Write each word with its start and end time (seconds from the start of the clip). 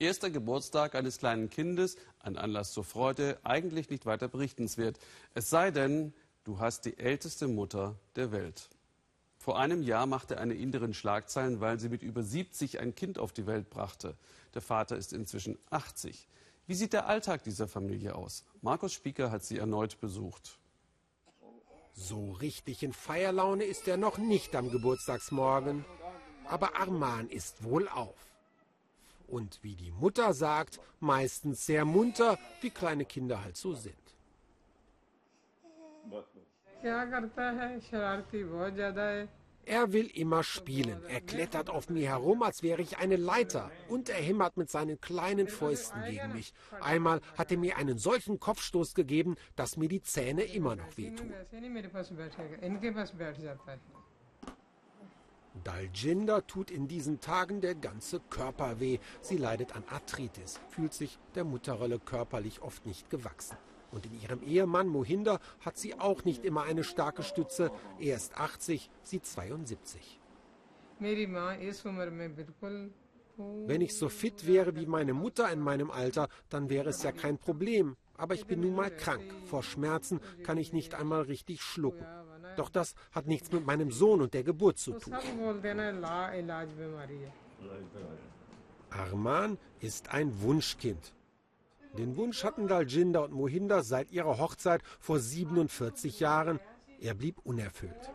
Erster 0.00 0.30
Geburtstag 0.30 0.94
eines 0.94 1.18
kleinen 1.18 1.50
Kindes, 1.50 1.96
ein 2.20 2.38
Anlass 2.38 2.72
zur 2.72 2.84
Freude, 2.84 3.38
eigentlich 3.44 3.90
nicht 3.90 4.06
weiter 4.06 4.28
berichtenswert. 4.28 4.98
Es 5.34 5.50
sei 5.50 5.70
denn, 5.70 6.14
du 6.42 6.58
hast 6.58 6.86
die 6.86 6.96
älteste 6.96 7.48
Mutter 7.48 7.96
der 8.16 8.32
Welt. 8.32 8.70
Vor 9.36 9.58
einem 9.58 9.82
Jahr 9.82 10.06
machte 10.06 10.38
eine 10.38 10.54
Inderin 10.54 10.94
Schlagzeilen, 10.94 11.60
weil 11.60 11.78
sie 11.78 11.90
mit 11.90 12.02
über 12.02 12.22
70 12.22 12.80
ein 12.80 12.94
Kind 12.94 13.18
auf 13.18 13.32
die 13.32 13.46
Welt 13.46 13.68
brachte. 13.68 14.16
Der 14.54 14.62
Vater 14.62 14.96
ist 14.96 15.12
inzwischen 15.12 15.58
80. 15.68 16.26
Wie 16.66 16.74
sieht 16.74 16.94
der 16.94 17.06
Alltag 17.06 17.44
dieser 17.44 17.68
Familie 17.68 18.14
aus? 18.14 18.46
Markus 18.62 18.94
Spieker 18.94 19.30
hat 19.30 19.44
sie 19.44 19.58
erneut 19.58 20.00
besucht. 20.00 20.58
So 21.92 22.32
richtig 22.32 22.82
in 22.82 22.94
Feierlaune 22.94 23.64
ist 23.64 23.86
er 23.86 23.98
noch 23.98 24.16
nicht 24.16 24.56
am 24.56 24.70
Geburtstagsmorgen. 24.70 25.84
Aber 26.46 26.76
Arman 26.76 27.28
ist 27.28 27.62
wohlauf 27.64 28.29
und 29.30 29.58
wie 29.62 29.76
die 29.76 29.90
Mutter 29.90 30.32
sagt, 30.34 30.80
meistens 30.98 31.66
sehr 31.66 31.84
munter, 31.84 32.38
wie 32.60 32.70
kleine 32.70 33.04
Kinder 33.04 33.42
halt 33.44 33.56
so 33.56 33.74
sind. 33.74 33.94
Er 39.66 39.92
will 39.92 40.06
immer 40.06 40.42
spielen. 40.42 41.02
Er 41.08 41.20
klettert 41.20 41.70
auf 41.70 41.90
mir 41.90 42.08
herum, 42.08 42.42
als 42.42 42.62
wäre 42.62 42.82
ich 42.82 42.98
eine 42.98 43.16
Leiter. 43.16 43.70
Und 43.88 44.08
er 44.08 44.16
hämmert 44.16 44.56
mit 44.56 44.70
seinen 44.70 45.00
kleinen 45.00 45.48
Fäusten 45.48 46.02
gegen 46.04 46.32
mich. 46.32 46.52
Einmal 46.80 47.20
hat 47.36 47.52
er 47.52 47.58
mir 47.58 47.76
einen 47.76 47.98
solchen 47.98 48.40
Kopfstoß 48.40 48.94
gegeben, 48.94 49.36
dass 49.56 49.76
mir 49.76 49.88
die 49.88 50.02
Zähne 50.02 50.42
immer 50.42 50.76
noch 50.76 50.96
wehtun. 50.96 51.32
Daljinder 55.64 56.46
tut 56.46 56.70
in 56.70 56.88
diesen 56.88 57.20
Tagen 57.20 57.60
der 57.60 57.74
ganze 57.74 58.20
Körper 58.20 58.80
weh. 58.80 58.98
Sie 59.20 59.36
leidet 59.36 59.74
an 59.74 59.84
Arthritis, 59.88 60.60
fühlt 60.68 60.94
sich 60.94 61.18
der 61.34 61.44
Mutterrolle 61.44 61.98
körperlich 61.98 62.62
oft 62.62 62.86
nicht 62.86 63.10
gewachsen. 63.10 63.56
Und 63.90 64.06
in 64.06 64.20
ihrem 64.20 64.42
Ehemann 64.42 64.86
Mohinder 64.86 65.40
hat 65.60 65.76
sie 65.76 65.98
auch 65.98 66.24
nicht 66.24 66.44
immer 66.44 66.62
eine 66.62 66.84
starke 66.84 67.22
Stütze. 67.22 67.72
Er 67.98 68.16
ist 68.16 68.36
80, 68.38 68.90
sie 69.02 69.20
72. 69.20 70.20
Wenn 73.66 73.80
ich 73.80 73.96
so 73.96 74.08
fit 74.08 74.46
wäre 74.46 74.76
wie 74.76 74.86
meine 74.86 75.14
Mutter 75.14 75.50
in 75.50 75.60
meinem 75.60 75.90
Alter, 75.90 76.28
dann 76.50 76.68
wäre 76.68 76.90
es 76.90 77.02
ja 77.02 77.10
kein 77.10 77.38
Problem. 77.38 77.96
Aber 78.16 78.34
ich 78.34 78.46
bin 78.46 78.60
nun 78.60 78.74
mal 78.74 78.94
krank. 78.94 79.24
Vor 79.46 79.62
Schmerzen 79.62 80.20
kann 80.42 80.58
ich 80.58 80.72
nicht 80.74 80.94
einmal 80.94 81.22
richtig 81.22 81.62
schlucken. 81.62 82.04
Doch 82.60 82.68
das 82.68 82.94
hat 83.12 83.26
nichts 83.26 83.50
mit 83.50 83.64
meinem 83.64 83.90
Sohn 83.90 84.20
und 84.20 84.34
der 84.34 84.42
Geburt 84.42 84.76
zu 84.76 84.92
tun. 84.92 85.14
Arman 88.90 89.56
ist 89.80 90.10
ein 90.10 90.42
Wunschkind. 90.42 91.14
Den 91.96 92.16
Wunsch 92.16 92.44
hatten 92.44 92.68
Daljinder 92.68 93.24
und 93.24 93.32
Mohinder 93.32 93.82
seit 93.82 94.12
ihrer 94.12 94.36
Hochzeit 94.36 94.82
vor 94.98 95.18
47 95.18 96.20
Jahren. 96.20 96.60
Er 97.00 97.14
blieb 97.14 97.38
unerfüllt. 97.44 98.10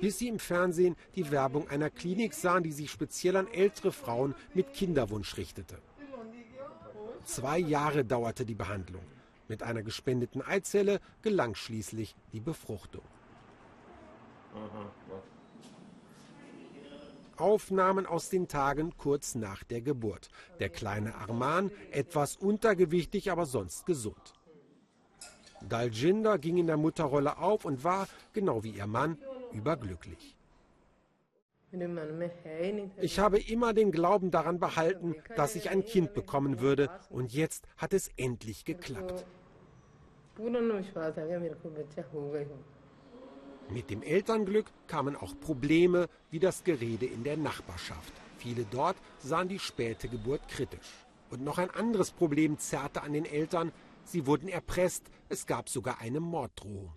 Bis 0.00 0.18
sie 0.18 0.28
im 0.28 0.38
Fernsehen 0.38 0.94
die 1.16 1.28
Werbung 1.32 1.66
einer 1.68 1.90
Klinik 1.90 2.34
sahen, 2.34 2.62
die 2.62 2.70
sich 2.70 2.88
speziell 2.88 3.36
an 3.36 3.48
ältere 3.48 3.90
Frauen 3.90 4.36
mit 4.54 4.72
Kinderwunsch 4.74 5.36
richtete. 5.36 5.82
Zwei 7.24 7.58
Jahre 7.58 8.04
dauerte 8.04 8.46
die 8.46 8.54
Behandlung. 8.54 9.02
Mit 9.48 9.62
einer 9.62 9.82
gespendeten 9.82 10.42
Eizelle 10.42 11.00
gelang 11.22 11.54
schließlich 11.54 12.14
die 12.32 12.40
Befruchtung. 12.40 13.02
Aufnahmen 17.36 18.06
aus 18.06 18.28
den 18.28 18.48
Tagen 18.48 18.96
kurz 18.96 19.34
nach 19.34 19.62
der 19.64 19.80
Geburt. 19.80 20.28
Der 20.58 20.68
kleine 20.68 21.14
Arman, 21.14 21.70
etwas 21.90 22.36
untergewichtig, 22.36 23.30
aber 23.30 23.46
sonst 23.46 23.86
gesund. 23.86 24.34
Daljinder 25.68 26.38
ging 26.38 26.56
in 26.56 26.66
der 26.66 26.76
Mutterrolle 26.76 27.38
auf 27.38 27.64
und 27.64 27.84
war, 27.84 28.08
genau 28.32 28.62
wie 28.64 28.70
ihr 28.70 28.86
Mann, 28.86 29.18
überglücklich. 29.52 30.36
Ich 33.00 33.18
habe 33.18 33.38
immer 33.38 33.74
den 33.74 33.92
Glauben 33.92 34.30
daran 34.30 34.58
behalten, 34.58 35.14
dass 35.36 35.54
ich 35.54 35.68
ein 35.68 35.84
Kind 35.84 36.14
bekommen 36.14 36.60
würde, 36.60 36.88
und 37.10 37.34
jetzt 37.34 37.66
hat 37.76 37.92
es 37.92 38.08
endlich 38.16 38.64
geklappt. 38.64 39.26
Mit 43.70 43.90
dem 43.90 44.02
Elternglück 44.02 44.66
kamen 44.86 45.16
auch 45.16 45.38
Probleme 45.40 46.08
wie 46.30 46.38
das 46.38 46.64
Gerede 46.64 47.06
in 47.06 47.24
der 47.24 47.36
Nachbarschaft. 47.36 48.12
Viele 48.38 48.64
dort 48.64 48.96
sahen 49.18 49.48
die 49.48 49.58
späte 49.58 50.08
Geburt 50.08 50.46
kritisch. 50.48 51.06
Und 51.30 51.42
noch 51.42 51.58
ein 51.58 51.70
anderes 51.70 52.12
Problem 52.12 52.58
zerrte 52.58 53.02
an 53.02 53.12
den 53.12 53.24
Eltern. 53.24 53.72
Sie 54.04 54.26
wurden 54.26 54.48
erpresst. 54.48 55.10
Es 55.28 55.46
gab 55.46 55.68
sogar 55.68 56.00
eine 56.00 56.20
Morddrohung. 56.20 56.92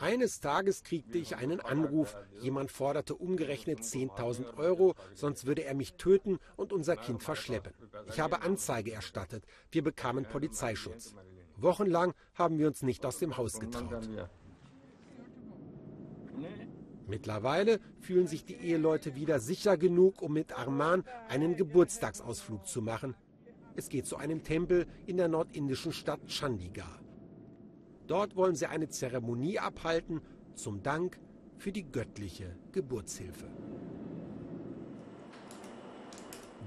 Eines 0.00 0.40
Tages 0.40 0.82
kriegte 0.82 1.18
ich 1.18 1.36
einen 1.36 1.60
Anruf. 1.60 2.16
Jemand 2.40 2.70
forderte 2.70 3.14
umgerechnet 3.14 3.78
10.000 3.78 4.58
Euro, 4.58 4.94
sonst 5.14 5.46
würde 5.46 5.64
er 5.64 5.74
mich 5.74 5.94
töten 5.94 6.38
und 6.56 6.72
unser 6.72 6.96
Kind 6.96 7.22
verschleppen. 7.22 7.72
Ich 8.08 8.20
habe 8.20 8.42
Anzeige 8.42 8.92
erstattet. 8.92 9.44
Wir 9.70 9.84
bekamen 9.84 10.24
Polizeischutz. 10.24 11.14
Wochenlang 11.64 12.14
haben 12.34 12.58
wir 12.58 12.68
uns 12.68 12.82
nicht 12.82 13.04
aus 13.04 13.18
dem 13.18 13.36
Haus 13.36 13.58
getraut. 13.58 14.08
Mittlerweile 17.06 17.80
fühlen 18.00 18.26
sich 18.26 18.44
die 18.44 18.54
Eheleute 18.54 19.14
wieder 19.14 19.40
sicher 19.40 19.76
genug, 19.76 20.22
um 20.22 20.32
mit 20.32 20.56
Arman 20.56 21.04
einen 21.28 21.56
Geburtstagsausflug 21.56 22.66
zu 22.66 22.80
machen. 22.80 23.14
Es 23.76 23.88
geht 23.88 24.06
zu 24.06 24.16
einem 24.16 24.42
Tempel 24.42 24.86
in 25.06 25.16
der 25.16 25.28
nordindischen 25.28 25.92
Stadt 25.92 26.20
Chandigarh. 26.28 27.00
Dort 28.06 28.36
wollen 28.36 28.54
sie 28.54 28.66
eine 28.66 28.88
Zeremonie 28.88 29.58
abhalten 29.58 30.20
zum 30.54 30.82
Dank 30.82 31.18
für 31.56 31.72
die 31.72 31.90
göttliche 31.90 32.56
Geburtshilfe. 32.72 33.46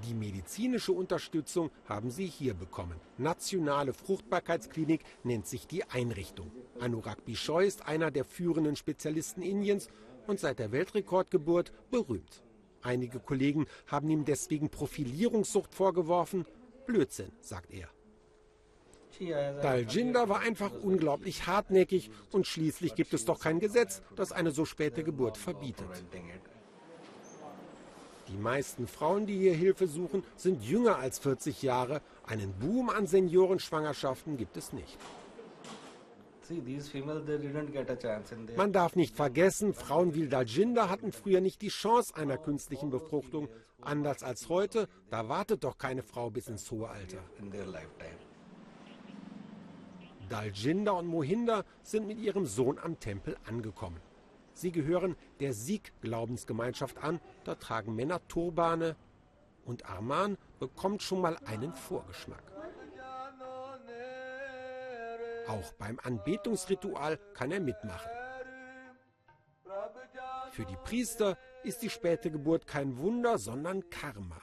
Die 0.06 0.14
medizinische 0.14 0.92
Unterstützung 0.92 1.72
haben 1.86 2.12
sie 2.12 2.28
hier 2.28 2.54
bekommen. 2.54 3.00
Nationale 3.18 3.94
Fruchtbarkeitsklinik 3.94 5.02
nennt 5.24 5.48
sich 5.48 5.68
die 5.68 5.84
Einrichtung. 5.86 6.52
Anurag 6.80 7.26
Bishoy 7.26 7.66
ist 7.66 7.88
einer 7.88 8.12
der 8.12 8.26
führenden 8.26 8.76
Spezialisten 8.76 9.42
Indiens 9.42 9.88
und 10.28 10.40
seit 10.40 10.60
der 10.60 10.72
Weltrekordgeburt 10.72 11.72
berühmt. 11.90 12.44
Einige 12.82 13.20
Kollegen 13.20 13.66
haben 13.88 14.10
ihm 14.10 14.24
deswegen 14.24 14.70
Profilierungssucht 14.70 15.74
vorgeworfen. 15.74 16.46
Blödsinn, 16.86 17.32
sagt 17.42 17.72
er. 17.72 17.90
Daljinder 19.20 20.30
war 20.30 20.42
einfach 20.42 20.72
unglaublich 20.72 21.48
hartnäckig 21.48 22.12
und 22.32 22.46
schließlich 22.46 22.94
gibt 22.94 23.14
es 23.14 23.26
doch 23.26 23.40
kein 23.40 23.60
Gesetz, 23.60 24.04
das 24.16 24.32
eine 24.32 24.52
so 24.52 24.64
späte 24.64 25.04
Geburt 25.04 25.38
verbietet. 25.38 25.88
Die 28.30 28.38
meisten 28.38 28.88
Frauen, 28.88 29.26
die 29.26 29.38
hier 29.38 29.54
Hilfe 29.54 29.88
suchen, 29.88 30.24
sind 30.36 30.62
jünger 30.64 30.98
als 30.98 31.20
40 31.20 31.62
Jahre. 31.62 32.02
Einen 32.26 32.54
Boom 32.54 32.90
an 32.90 33.08
Seniorenschwangerschaften 33.08 34.38
gibt 34.38 34.58
es 34.58 34.74
nicht. 34.74 34.98
Man 38.56 38.72
darf 38.72 38.96
nicht 38.96 39.16
vergessen, 39.16 39.74
Frauen 39.74 40.14
wie 40.14 40.28
Daljinder 40.28 40.90
hatten 40.90 41.12
früher 41.12 41.42
nicht 41.42 41.62
die 41.62 41.68
Chance 41.70 42.16
einer 42.16 42.38
künstlichen 42.38 42.90
Befruchtung. 42.90 43.50
Anders 43.82 44.24
als 44.24 44.48
heute, 44.50 44.88
da 45.10 45.28
wartet 45.30 45.64
doch 45.64 45.78
keine 45.78 46.04
Frau 46.04 46.30
bis 46.30 46.48
ins 46.48 46.70
hohe 46.72 46.90
Alter. 46.90 47.20
Daljinder 50.30 50.96
und 50.96 51.08
Mohinder 51.08 51.64
sind 51.84 52.08
mit 52.08 52.20
ihrem 52.20 52.46
Sohn 52.46 52.80
am 52.80 53.00
Tempel 53.00 53.38
angekommen. 53.46 54.00
Sie 54.58 54.72
gehören 54.72 55.16
der 55.40 55.54
Sikh-Glaubensgemeinschaft 55.54 56.98
an. 56.98 57.22
Da 57.44 57.54
tragen 57.54 57.96
Männer 57.96 58.28
Turbane. 58.28 58.96
Und 59.66 59.88
Arman 59.88 60.38
bekommt 60.60 61.04
schon 61.04 61.22
mal 61.22 61.38
einen 61.46 61.74
Vorgeschmack. 61.76 62.44
Auch 65.48 65.72
beim 65.74 66.00
Anbetungsritual 66.04 67.20
kann 67.36 67.52
er 67.52 67.60
mitmachen. 67.60 68.10
Für 70.52 70.66
die 70.66 70.78
Priester 70.84 71.38
ist 71.64 71.84
die 71.84 71.90
späte 71.90 72.32
Geburt 72.32 72.66
kein 72.66 72.98
Wunder, 72.98 73.38
sondern 73.38 73.88
Karma. 73.92 74.42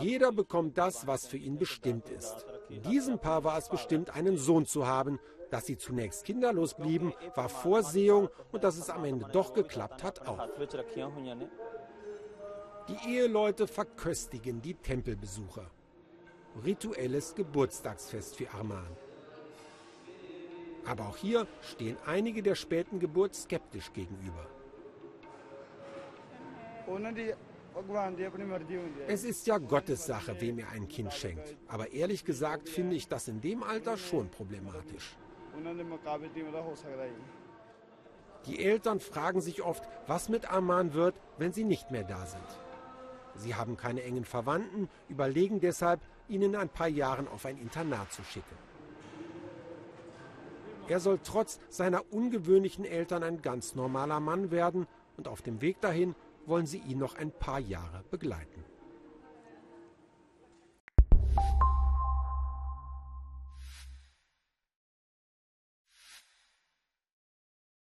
Jeder 0.00 0.32
bekommt 0.32 0.78
das, 0.78 1.06
was 1.06 1.26
für 1.26 1.36
ihn 1.36 1.58
bestimmt 1.58 2.08
ist. 2.08 2.46
Diesem 2.70 3.18
Paar 3.18 3.44
war 3.44 3.58
es 3.58 3.68
bestimmt, 3.68 4.10
einen 4.16 4.38
Sohn 4.38 4.64
zu 4.64 4.86
haben. 4.86 5.20
Dass 5.52 5.66
sie 5.66 5.76
zunächst 5.76 6.24
kinderlos 6.24 6.72
blieben, 6.72 7.12
war 7.34 7.50
Vorsehung 7.50 8.30
und 8.52 8.64
dass 8.64 8.78
es 8.78 8.88
am 8.88 9.04
Ende 9.04 9.26
doch 9.30 9.52
geklappt 9.52 10.02
hat 10.02 10.26
auch. 10.26 10.48
Die 12.88 13.10
Eheleute 13.10 13.66
verköstigen 13.66 14.62
die 14.62 14.72
Tempelbesucher. 14.72 15.70
Rituelles 16.64 17.34
Geburtstagsfest 17.34 18.36
für 18.36 18.50
Arman. 18.50 18.96
Aber 20.86 21.08
auch 21.08 21.18
hier 21.18 21.46
stehen 21.60 21.98
einige 22.06 22.42
der 22.42 22.54
späten 22.54 22.98
Geburt 22.98 23.34
skeptisch 23.34 23.92
gegenüber. 23.92 24.46
Es 29.06 29.24
ist 29.24 29.46
ja 29.46 29.58
Gottes 29.58 30.06
Sache, 30.06 30.40
wem 30.40 30.60
er 30.60 30.70
ein 30.70 30.88
Kind 30.88 31.12
schenkt. 31.12 31.58
Aber 31.68 31.92
ehrlich 31.92 32.24
gesagt 32.24 32.70
finde 32.70 32.96
ich 32.96 33.06
das 33.06 33.28
in 33.28 33.42
dem 33.42 33.62
Alter 33.62 33.98
schon 33.98 34.30
problematisch. 34.30 35.14
Die 38.46 38.64
Eltern 38.64 39.00
fragen 39.00 39.40
sich 39.40 39.62
oft, 39.62 39.88
was 40.06 40.28
mit 40.28 40.50
Arman 40.50 40.94
wird, 40.94 41.14
wenn 41.38 41.52
sie 41.52 41.64
nicht 41.64 41.90
mehr 41.90 42.04
da 42.04 42.26
sind. 42.26 42.42
Sie 43.34 43.54
haben 43.54 43.76
keine 43.76 44.02
engen 44.02 44.24
Verwandten, 44.24 44.88
überlegen 45.08 45.60
deshalb, 45.60 46.00
ihn 46.28 46.42
in 46.42 46.56
ein 46.56 46.68
paar 46.68 46.88
Jahren 46.88 47.28
auf 47.28 47.46
ein 47.46 47.58
Internat 47.58 48.12
zu 48.12 48.22
schicken. 48.24 48.56
Er 50.88 51.00
soll 51.00 51.20
trotz 51.22 51.60
seiner 51.68 52.12
ungewöhnlichen 52.12 52.84
Eltern 52.84 53.22
ein 53.22 53.40
ganz 53.40 53.74
normaler 53.74 54.20
Mann 54.20 54.50
werden 54.50 54.86
und 55.16 55.28
auf 55.28 55.42
dem 55.42 55.60
Weg 55.60 55.80
dahin 55.80 56.14
wollen 56.44 56.66
sie 56.66 56.78
ihn 56.78 56.98
noch 56.98 57.14
ein 57.14 57.30
paar 57.30 57.60
Jahre 57.60 58.02
begleiten. 58.10 58.64